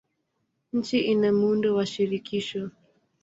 [0.73, 2.69] Nchi ina muundo wa shirikisho.